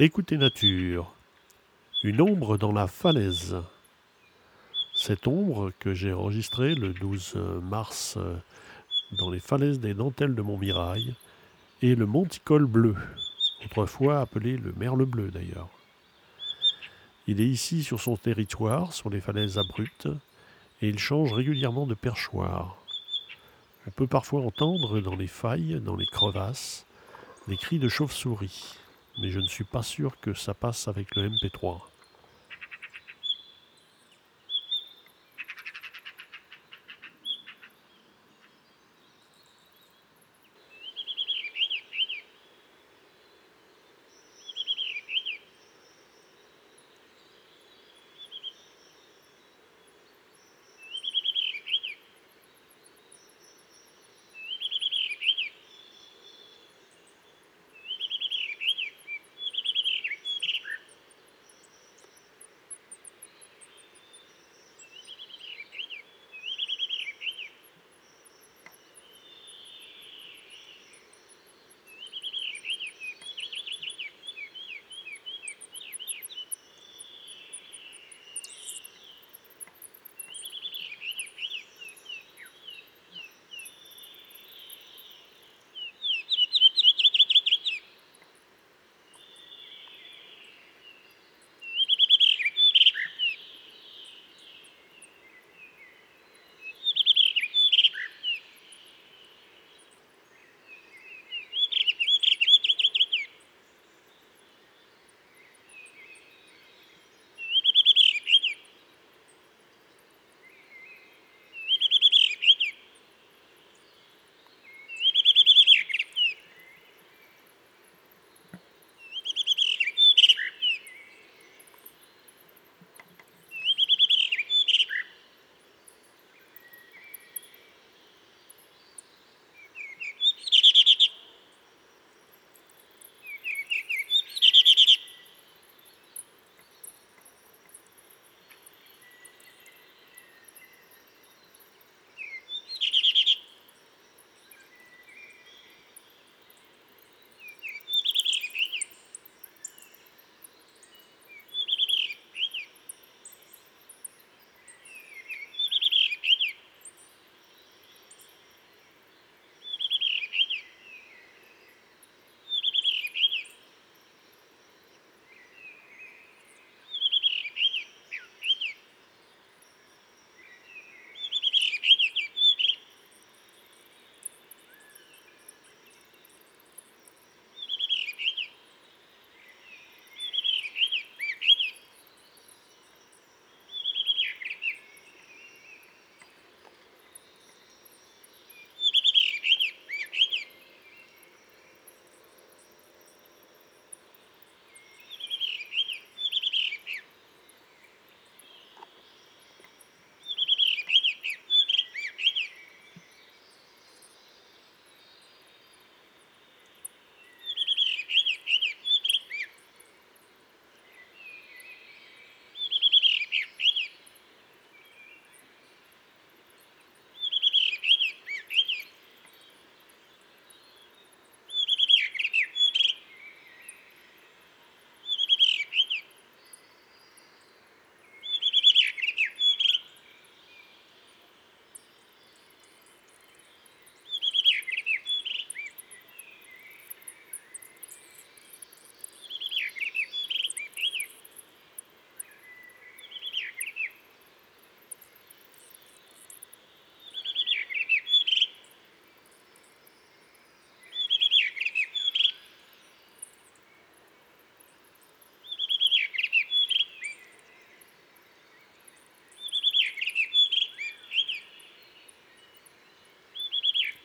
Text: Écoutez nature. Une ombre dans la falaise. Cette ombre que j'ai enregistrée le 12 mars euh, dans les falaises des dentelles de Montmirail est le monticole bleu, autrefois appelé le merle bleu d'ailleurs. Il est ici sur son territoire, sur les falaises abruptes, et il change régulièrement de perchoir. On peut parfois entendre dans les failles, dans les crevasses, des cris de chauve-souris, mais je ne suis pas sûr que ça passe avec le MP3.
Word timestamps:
Écoutez 0.00 0.38
nature. 0.38 1.12
Une 2.04 2.20
ombre 2.20 2.56
dans 2.56 2.70
la 2.70 2.86
falaise. 2.86 3.56
Cette 4.94 5.26
ombre 5.26 5.72
que 5.80 5.92
j'ai 5.92 6.12
enregistrée 6.12 6.76
le 6.76 6.92
12 6.92 7.34
mars 7.64 8.14
euh, 8.16 8.36
dans 9.18 9.28
les 9.28 9.40
falaises 9.40 9.80
des 9.80 9.94
dentelles 9.94 10.36
de 10.36 10.42
Montmirail 10.42 11.16
est 11.82 11.96
le 11.96 12.06
monticole 12.06 12.66
bleu, 12.66 12.94
autrefois 13.64 14.20
appelé 14.20 14.56
le 14.56 14.72
merle 14.76 15.04
bleu 15.04 15.32
d'ailleurs. 15.32 15.68
Il 17.26 17.40
est 17.40 17.48
ici 17.48 17.82
sur 17.82 17.98
son 17.98 18.16
territoire, 18.16 18.92
sur 18.92 19.10
les 19.10 19.20
falaises 19.20 19.58
abruptes, 19.58 20.08
et 20.80 20.88
il 20.90 21.00
change 21.00 21.32
régulièrement 21.32 21.88
de 21.88 21.94
perchoir. 21.94 22.76
On 23.88 23.90
peut 23.90 24.06
parfois 24.06 24.42
entendre 24.42 25.00
dans 25.00 25.16
les 25.16 25.26
failles, 25.26 25.80
dans 25.80 25.96
les 25.96 26.06
crevasses, 26.06 26.86
des 27.48 27.56
cris 27.56 27.80
de 27.80 27.88
chauve-souris, 27.88 28.78
mais 29.18 29.30
je 29.30 29.40
ne 29.40 29.46
suis 29.46 29.64
pas 29.64 29.82
sûr 29.82 30.18
que 30.20 30.34
ça 30.34 30.54
passe 30.54 30.88
avec 30.88 31.14
le 31.16 31.28
MP3. 31.28 31.80